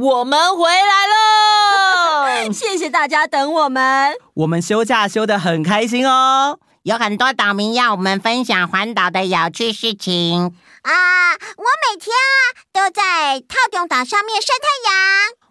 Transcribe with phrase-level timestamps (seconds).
[0.00, 2.52] 我们回来喽！
[2.54, 6.60] 谢谢大家等我们，我们休假休得很开心哦。
[6.84, 11.32] 有很多岛民要我们分享环岛的有趣事情啊！
[11.32, 14.94] 我每天啊都在套顶岛上面晒太阳，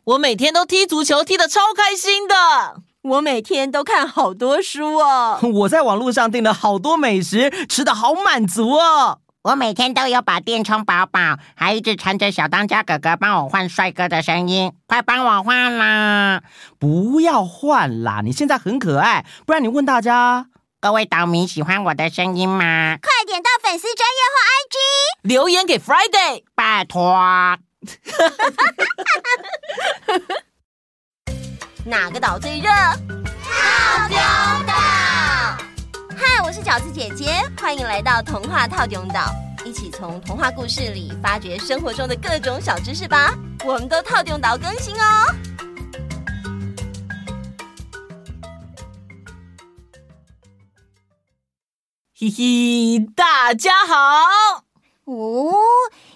[0.05, 2.36] 我每天都踢足球，踢得超开心的。
[3.02, 9.20] 我每天都看好多书哦， 我在网络上订了好多美食，吃得好满足哦。
[9.48, 16.43] 我每天都有把电充饱饱，还一直缠着小当家哥哥帮我换帅哥的声音，快帮我换啦！
[16.78, 20.47] 不要换啦，你现在很可爱，不然你问大家。
[20.82, 22.97] 各位岛民喜欢我的声音吗？
[23.02, 24.75] 快点到粉丝专业或 IG
[25.21, 27.18] 留言给 Friday，拜托。
[31.88, 32.69] 哪个岛最热？
[32.69, 34.17] 套丢
[34.67, 34.97] 岛。
[36.20, 37.31] 嗨，我是饺子姐姐，
[37.62, 39.31] 欢迎来到童话套用岛，
[39.64, 43.36] 一起从童话故事里发掘生活中的各种小知识吧。
[43.64, 45.36] 我们都套用岛更新哦。
[52.19, 54.63] 嘿嘿，大家好！
[55.06, 55.53] 哦，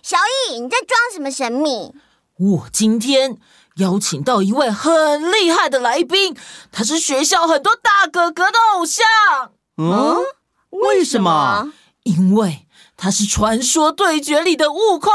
[0.01, 0.17] 小
[0.49, 1.93] 易，你在装什么神秘？
[2.39, 3.37] 我今天
[3.75, 6.35] 邀请到一位很厉害的来宾，
[6.71, 9.05] 他是学校很多大哥哥的偶像。
[9.77, 10.17] 嗯？
[10.69, 11.71] 为什么？
[12.03, 15.11] 因为他是传说对决里的悟空、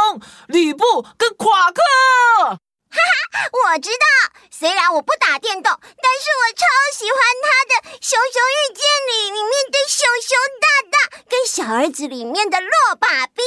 [0.46, 1.82] 吕布跟夸克。
[2.88, 4.32] 哈哈，我知道。
[4.50, 10.96] 虽然我不打电动，但是我超喜欢他的《熊熊遇见你》里面的熊熊大大，
[11.28, 13.42] 跟小儿子里面的洛爸比。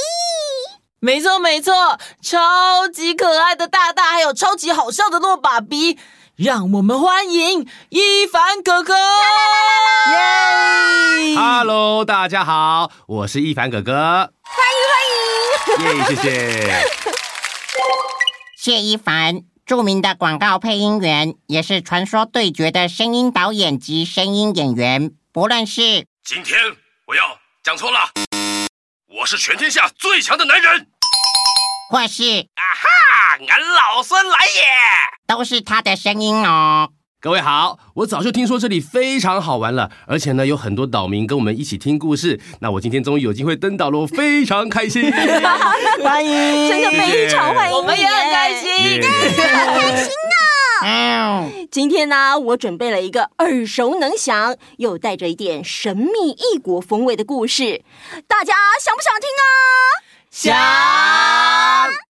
[0.99, 5.97] 没错没错，超级可爱的大大，还有超级好笑的洛爸比。
[6.35, 8.94] 让我们欢迎一凡哥哥。
[8.95, 8.99] 耶
[11.59, 14.31] ！Hello，大家好，我是一凡哥哥。
[14.43, 14.55] 欢
[15.75, 15.97] 迎欢迎！
[15.99, 16.85] 耶，谢谢。
[18.57, 25.11] 谢一凡，著名的广告配音员，也是传说对决的声音导演及声音演员。
[25.34, 26.57] 不论是今天
[27.07, 28.09] 我要讲错了，
[29.19, 30.88] 我是全天下最强的男人，
[31.91, 34.63] 或是啊哈，俺老孙来也，
[35.28, 36.91] 都是他的声音哦。
[37.22, 42.40] 各位好，我早就听说这里非常好玩了，而且呢，有很多岛民跟我们一起听故事。
[42.62, 45.12] 那我今天终于有机会登岛了，我非常开心。
[46.02, 48.72] 欢迎，真的非常欢迎，我们也很开心，
[49.53, 50.09] 好开心
[51.69, 57.84] 今天呢，我准备了一个耳熟能详又带着一点神秘异国风味的故事，
[58.29, 59.44] 大家想不想听啊？
[61.91, 62.09] 想。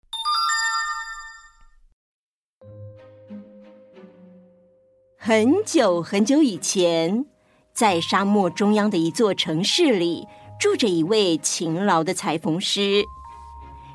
[5.23, 7.27] 很久很久以前，
[7.75, 10.27] 在沙漠中央的一座城市里，
[10.59, 13.03] 住着一位勤劳的裁缝师。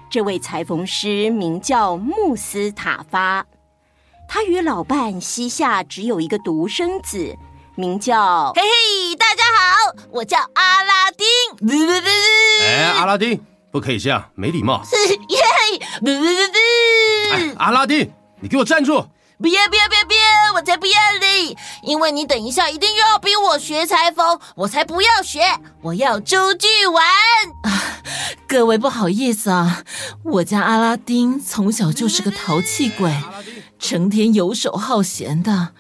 [0.09, 3.44] 这位裁缝师名叫穆斯塔发，
[4.28, 7.36] 他与老伴膝下只有一个独生子，
[7.75, 8.53] 名叫……
[8.54, 11.26] 嘿嘿，大家好，我叫阿拉丁。
[12.62, 14.81] 哎，阿拉丁，不可以这样，没礼貌。
[14.84, 14.94] 是
[15.26, 15.42] 耶，
[17.32, 19.04] 哎，阿拉丁，你给我站住！
[19.38, 20.54] 不要不要不要不要！
[20.54, 21.54] 我才不要嘞！
[21.82, 25.41] 因为你等一下一定又要逼我学裁缝，我才不要学！
[25.82, 27.04] 我要出去玩。
[27.62, 28.00] 啊，
[28.48, 29.84] 各位不好意思啊，
[30.24, 33.14] 我家阿拉丁从小就是个淘气鬼，
[33.78, 35.74] 成天游手好闲的，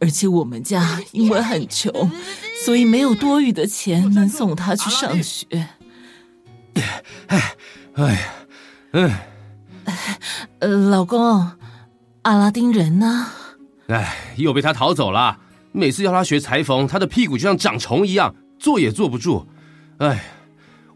[0.00, 2.10] 而且我们家因为很穷，
[2.64, 5.46] 所以没有多余的钱能送他去上学。
[7.26, 7.56] 哎，
[7.94, 8.18] 哎呀，
[8.92, 9.14] 嗯，
[10.60, 11.52] 呃，老公。
[12.26, 13.28] 阿拉丁人呢？
[13.86, 15.38] 哎，又被他逃走了。
[15.70, 19.46] 每次要他学裁缝，他的屁股就像长虫一样，坐也坐不住。
[19.98, 20.24] 哎，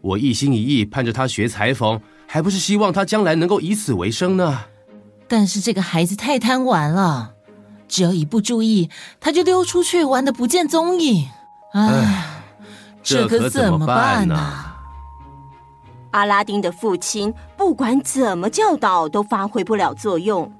[0.01, 4.59] 我一心一意盼着他学裁缝，还不是希望他将来能够以此为生呢？
[5.29, 7.31] 但是这个孩子太贪玩了，
[7.87, 8.89] 只要一不注意，
[9.21, 11.29] 他就溜出去玩的不见踪影。
[11.71, 12.43] 哎，唉，
[13.01, 14.35] 这可怎么办呢？
[16.11, 20.51] 阿拉丁的父亲不管怎么教导，都发挥不了作用。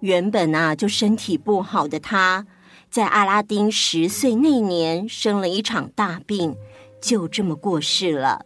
[0.00, 2.46] 原本啊，就身体不好的他，
[2.90, 6.56] 在阿拉丁十岁那年生了一场大病，
[7.00, 8.42] 就这么过世了。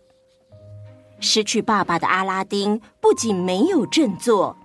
[1.21, 4.57] 失去爸爸的阿拉丁不仅没有振作，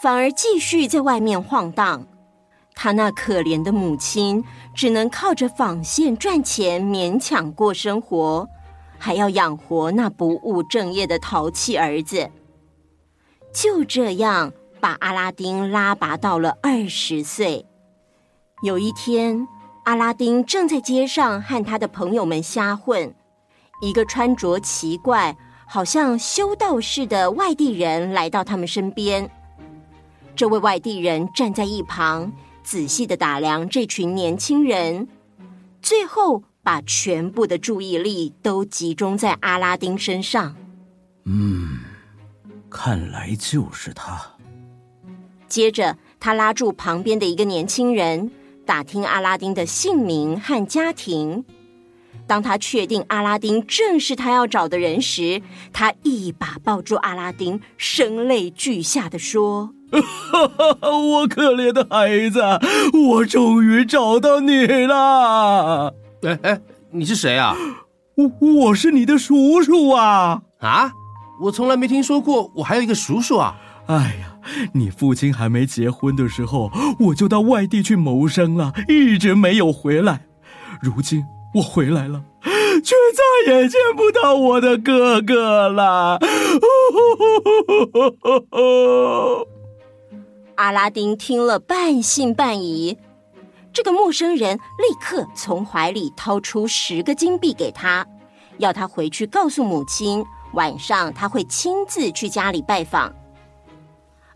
[0.00, 2.06] 反而继续在外面晃荡。
[2.74, 4.44] 他那可怜的母亲
[4.74, 8.48] 只能靠着纺线赚钱，勉强过生活，
[8.96, 12.30] 还要养活那不务正业的淘气儿子。
[13.52, 14.52] 就这样。
[14.80, 17.64] 把阿拉丁拉拔到了二十岁。
[18.62, 19.46] 有一天，
[19.84, 23.14] 阿拉丁正在街上和他的朋友们瞎混，
[23.80, 25.36] 一个穿着奇怪、
[25.66, 29.30] 好像修道士的外地人来到他们身边。
[30.34, 32.32] 这位外地人站在一旁，
[32.62, 35.08] 仔细的打量这群年轻人，
[35.82, 40.54] 最后把全部的注意力都集中在阿拉丁身上。
[41.24, 41.78] 嗯，
[42.70, 44.37] 看来就是他。
[45.48, 48.30] 接着，他拉住旁边的一个年轻人，
[48.66, 51.44] 打听阿拉丁的姓名和家庭。
[52.26, 55.40] 当他确定阿拉丁正是他要找的人时，
[55.72, 59.70] 他一把抱住阿拉丁，声泪俱下的说
[60.82, 62.42] ：“我可怜的孩子，
[63.08, 65.94] 我终于找到你了！
[66.22, 66.60] 哎哎，
[66.90, 67.56] 你是谁啊？
[68.16, 70.42] 我我是你的叔叔啊！
[70.58, 70.92] 啊，
[71.40, 73.56] 我从来没听说过，我还有一个叔叔啊！
[73.88, 74.38] 哎呀，
[74.72, 76.70] 你父亲还没结婚的时候，
[77.00, 80.26] 我就到外地去谋生了，一直没有回来。
[80.80, 81.24] 如今……”
[81.54, 86.18] 我回来了，却再也见不到我的哥哥了。
[90.56, 92.98] 阿拉丁听了半信半疑。
[93.72, 98.06] 这个陌生人立刻从怀里掏出十个金币给他，
[98.58, 103.10] 要他回去告诉母亲，晚上他会亲自去家里拜访。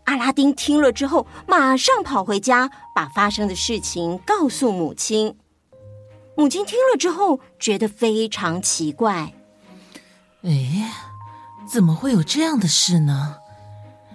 [0.05, 5.35] 阿拉丁听了之后，马上跑回家，把发生的事情告诉母亲。
[6.35, 9.33] 母亲听了之后，觉得非常奇怪。
[10.43, 10.91] 哎，
[11.67, 13.37] 怎么会有这样的事呢？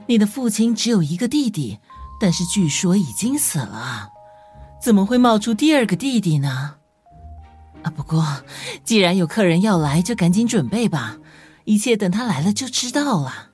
[0.07, 1.79] 你的父亲只有一个弟弟，
[2.21, 4.11] 但是据说已经死了，
[4.83, 6.77] 怎么会冒出第二个弟弟呢？
[7.83, 8.43] 啊，不过
[8.85, 11.17] 既然有客人要来，就赶紧准备吧，
[11.65, 13.48] 一切等他来了就知道了。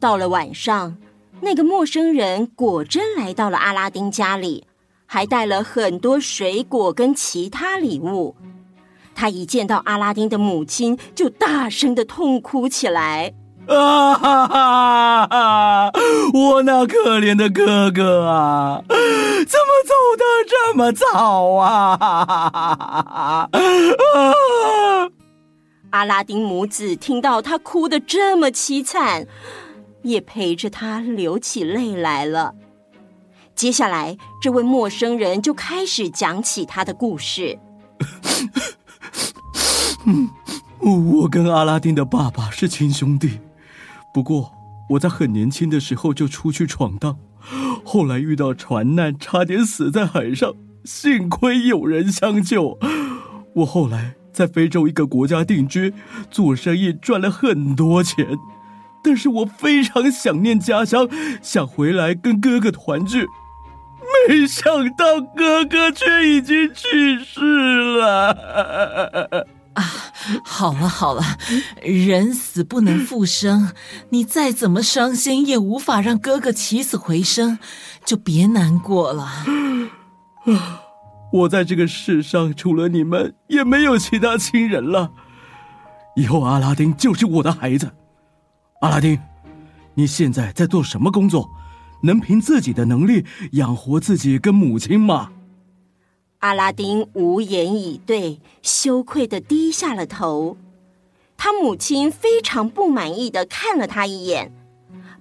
[0.00, 0.96] 到了晚上，
[1.40, 4.64] 那个陌生人果真来到了阿拉丁家里。
[5.10, 8.36] 还带了很多水果跟其他礼物。
[9.14, 13.32] 他一见到阿拉丁的母亲，就大声的痛哭起来。
[13.66, 15.90] 啊哈哈哈！
[16.34, 23.48] 我那可怜的哥哥啊，怎么走的这么早啊？
[23.50, 23.50] 啊！
[25.90, 29.26] 阿拉丁母子听到他哭得这么凄惨，
[30.08, 32.54] 也陪着他流起泪来了。
[33.54, 37.58] 接下来，这位陌生人就开始讲起他的故事。
[40.80, 43.40] 我跟阿拉丁的爸爸是亲兄弟，
[44.14, 44.52] 不过
[44.90, 47.18] 我在很年轻的时候就出去闯荡，
[47.84, 52.78] 后来遇到船难，差点死在海上，幸亏有人相救。
[53.56, 55.92] 我后来在非洲一个国家定居，
[56.30, 58.38] 做生意赚了很多钱，
[59.08, 61.08] 但是我非常想念家乡，
[61.40, 63.26] 想回来跟哥哥团聚。
[64.28, 68.32] 没想到哥哥却已经去世了
[69.72, 69.82] 啊！
[70.44, 71.22] 好了好了，
[71.82, 73.72] 人死不能复生，
[74.10, 77.58] 你再怎么伤心也无法让哥哥起死回生，
[78.04, 79.22] 就别难过了。
[79.22, 80.82] 啊！
[81.32, 85.10] 我在这个世上除了你们也没有其他亲人了，
[86.14, 87.90] 以后阿拉丁就是我的孩子。
[88.80, 89.18] 阿拉丁，
[89.94, 91.50] 你现在在做什么工作？
[92.00, 95.32] 能凭自己的能力养活自己跟母亲吗？
[96.38, 100.56] 阿拉丁无言以对，羞愧的低下了头。
[101.36, 104.52] 他母亲非常不满意的看了他一眼，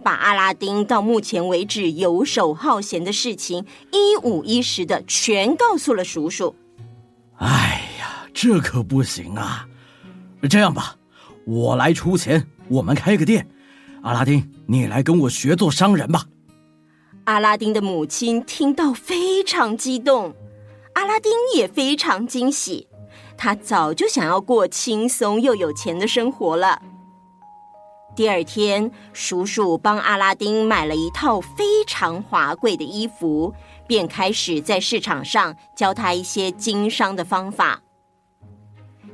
[0.04, 6.56] 把阿拉丁到目前为止游手好闲的事情一五一十的全告诉了叔叔。
[7.38, 9.68] 哎呀，这可不行啊！
[10.48, 10.96] 这样吧，
[11.46, 13.48] 我来出钱，我们开个店。
[14.02, 16.24] 阿拉丁，你来跟我学做商人吧。
[17.26, 20.34] 阿拉丁的母亲听到非常激动，
[20.94, 22.88] 阿拉丁也非常惊喜，
[23.36, 26.82] 他早就想要过轻松又有钱的生活了。
[28.16, 33.54] 第二天，叔叔帮阿拉丁买了一套非常华贵的衣服，
[33.86, 37.82] 便开始在市场上教他一些经商的方法。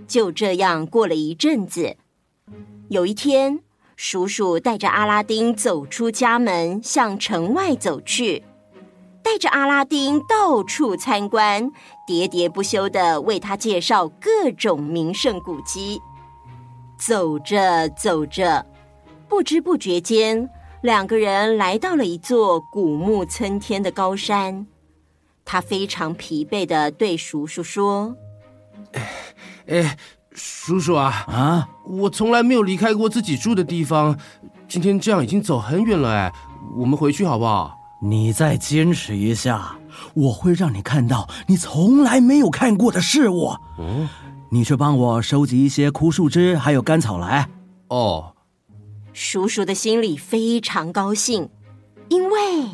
[0.08, 1.98] 就这样过了一阵子，
[2.90, 3.60] 有一天，
[3.96, 8.44] 叔叔带着阿拉丁走出家门，向城外走去，
[9.22, 11.72] 带着阿拉丁到处参观，
[12.08, 16.02] 喋喋不休的为他介绍各种名胜古迹。
[16.98, 18.66] 走着走着，
[19.28, 20.50] 不知不觉间，
[20.82, 24.66] 两个人来到了一座古木参天的高山。
[25.46, 28.16] 他非常疲惫的对叔叔说
[28.94, 29.02] ：“哎，
[29.68, 29.98] 哎。”
[30.36, 31.70] 叔叔啊啊！
[31.86, 34.18] 我从来没有离开过自己住的地方，
[34.68, 36.34] 今天这样已经走很远了哎，
[36.78, 37.78] 我们回去好不好？
[38.02, 39.78] 你再坚持一下，
[40.14, 43.56] 我会让你看到你从来没有看过的事物。
[43.80, 44.10] 嗯，
[44.50, 47.48] 你去帮我收集一些枯树枝还有干草来。
[47.88, 48.34] 哦，
[49.14, 51.50] 叔叔的心里非常高兴，
[52.10, 52.68] 因为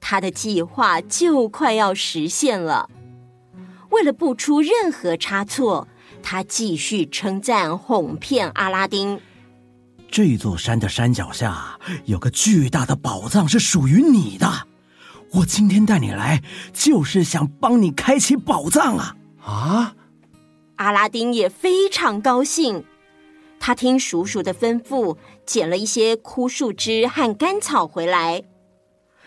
[0.00, 2.88] 他的计划就快要实现了。
[3.90, 5.88] 为了不出任何差错，
[6.22, 9.20] 他继续称赞哄骗阿拉丁。
[10.10, 14.66] 这座山的山脚下有个巨大的宝藏，是属于你的。
[15.32, 19.16] 我今天带你来，就是想帮你开启宝藏啊！
[19.44, 19.94] 啊！
[20.76, 22.84] 阿拉丁也非常高兴，
[23.60, 28.42] 他听叔叔的吩咐，捡了一些枯树枝和干草回来。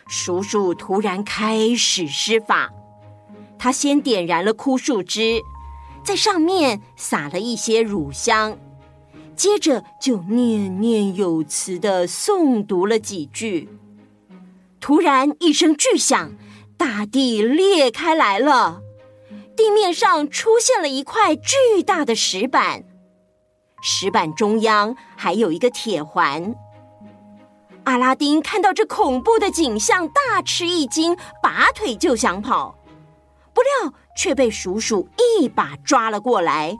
[0.07, 2.71] 叔叔突然开始施法，
[3.59, 5.39] 他先点燃了枯树枝，
[6.03, 8.57] 在上面撒了一些乳香。
[9.35, 13.69] 接着就念念有词地诵读了几句。
[14.79, 16.33] 突然一声巨响，
[16.77, 18.81] 大地裂开来了，
[19.55, 22.83] 地面上出现了一块巨大的石板，
[23.81, 26.53] 石板中央还有一个铁环。
[27.85, 32.75] 阿拉丁看到这恐怖的景象，大吃一惊，拔腿就想跑，
[33.53, 36.77] 不料却被鼠鼠一把抓了过来。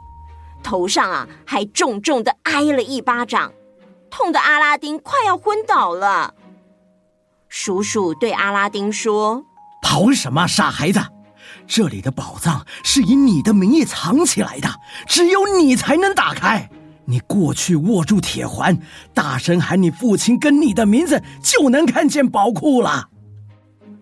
[0.62, 3.52] 头上啊，还重重的挨了一巴掌，
[4.10, 6.34] 痛得阿拉丁快要昏倒了。
[7.48, 9.44] 鼠鼠对阿拉丁说
[9.82, 11.00] ：“跑什么，傻孩子？
[11.66, 14.68] 这里的宝藏是以你的名义藏起来的，
[15.06, 16.70] 只有你才能打开。
[17.04, 18.78] 你过去握住铁环，
[19.12, 23.08] 大声喊你父亲跟你的名字，就能看见宝库了。”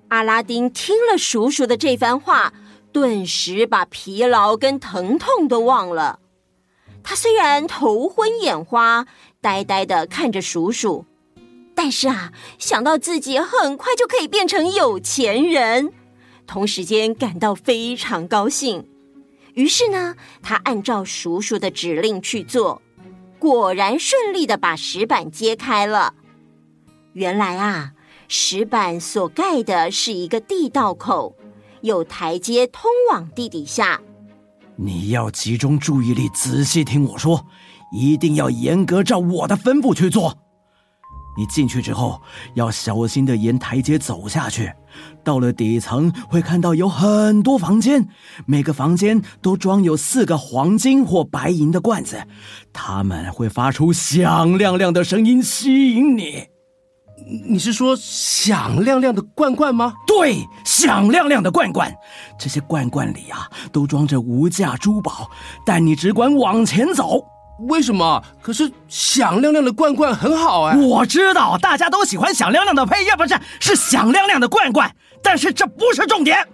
[0.08, 2.52] 阿拉丁听了鼠鼠的这番话，
[2.92, 6.18] 顿时把疲劳跟疼痛都忘了。
[7.02, 9.06] 他虽然头昏眼花，
[9.40, 11.06] 呆呆的看着叔叔，
[11.74, 15.92] 但是啊，想到自己很快就可以变成有钱人，
[16.46, 18.86] 同时间感到非常高兴。
[19.54, 22.82] 于是呢，他按照叔叔的指令去做，
[23.38, 26.14] 果然顺利的把石板揭开了。
[27.14, 27.92] 原来啊，
[28.28, 31.34] 石板所盖的是一个地道口，
[31.82, 34.00] 有台阶通往地底下。
[34.76, 37.44] 你要集中注意力，仔细听我说，
[37.92, 40.36] 一定要严格照我的吩咐去做。
[41.38, 42.20] 你进去之后，
[42.54, 44.70] 要小心地沿台阶走下去。
[45.22, 48.08] 到了底层，会看到有很多房间，
[48.46, 52.26] 每个房间都装有四个黄金或白银的罐子，
[52.72, 56.48] 它们会发出响亮亮的声音，吸引你。
[57.48, 59.94] 你是说响亮亮的罐罐吗？
[60.06, 61.94] 对，响亮亮的罐罐。
[62.38, 65.30] 这些罐罐里啊，都装着无价珠宝，
[65.64, 67.24] 但你只管往前走。
[67.68, 68.22] 为什么？
[68.40, 70.76] 可是响亮亮的罐罐很好哎。
[70.78, 74.90] 我知道大家都喜欢响亮亮的配乐，不是，是响亮亮的罐罐。
[75.22, 76.48] 但是这不是重点，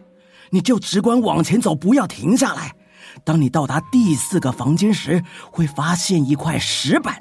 [0.51, 2.73] 你就只管往前走，不要停下来。
[3.25, 7.17] 当你到达第四个房间时，会发现一块石板。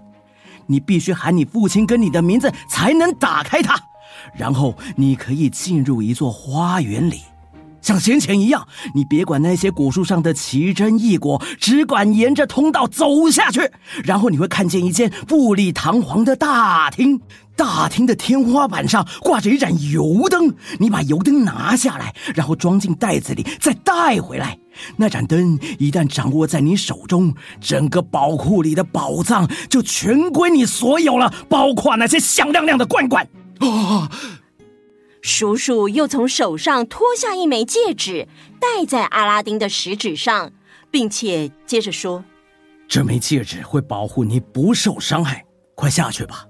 [0.68, 3.80] 你必须喊你父亲跟你的名字才能打开它，
[4.34, 7.22] 然后你可以进入一座花园里，
[7.86, 13.62] 像先前一样，你别管那些果树上的奇珍异果，只管沿着通道走下去，
[14.04, 17.22] 然后你会看见一间富丽堂皇的大厅。
[17.56, 24.58] 大厅的天花板上挂着一盏油灯，你把油灯拿下来，然后装进袋子里，再带回来。
[24.98, 33.26] 那盏灯一旦掌握在你手中，整个宝库里的宝藏就全归你所有了，包括那些响亮亮的罐罐。
[33.60, 34.10] 哦，
[35.26, 38.28] 叔叔又从手上脱下一枚戒指，
[38.60, 40.52] 戴在阿拉丁的食指上，
[40.92, 42.24] 并且接着说
[42.88, 45.44] ：“这枚戒指会保护你不受伤害。
[45.74, 46.46] 快下去吧。”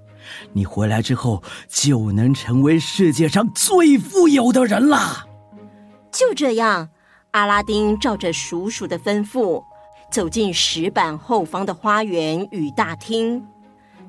[0.52, 5.24] 你回来之后就能成为世界上最富有的人啦！
[6.12, 6.90] 就这样，
[7.30, 9.64] 阿拉丁照着叔叔的吩咐，
[10.12, 13.42] 走进石板后方的花园与大厅。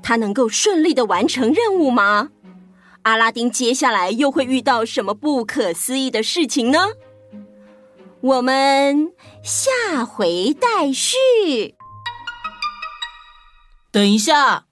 [0.04, 2.28] 他能够顺利的完成任务吗？
[3.08, 6.90] 阿拉丁接下来又会遇到什么不可思议的事情呢？
[8.20, 11.76] 我们下回待续。
[13.94, 14.66] 等一下。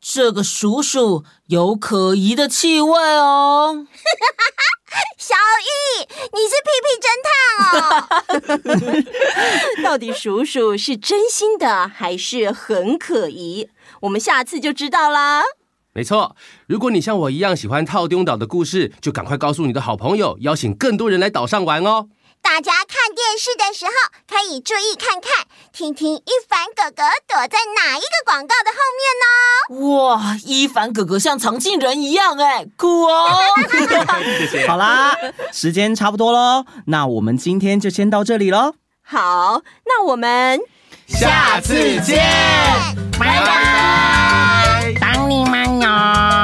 [0.00, 3.88] 这个叔叔有可疑的气味哦！
[5.18, 5.34] 小
[5.66, 9.82] 易，你是屁屁侦探哦！
[9.82, 13.68] 到底叔叔是真心的还是很可疑？
[14.02, 15.42] 我们下次就知道啦。
[15.98, 16.36] 没错，
[16.68, 22.06] 如果你像我一样喜欢套丁岛的故事，就赶快告诉你的好朋友，邀请更多人来岛上玩哦。
[22.40, 23.90] 大家看电视的时候，
[24.28, 29.96] 可以注意看看，听听一凡哥哥躲在哪一个广告的后面呢？
[29.98, 33.40] 哇，一凡哥哥像藏镜人一样，哎，酷哦！
[34.38, 34.68] 谢谢。
[34.68, 35.12] 好啦，
[35.52, 38.76] 时间差不多喽，那我们今天就先到这里喽。
[39.02, 40.60] 好，那我们
[41.08, 42.24] 下次见，
[43.18, 44.64] 拜拜。
[44.64, 44.67] 当
[45.28, 45.88] 你们有。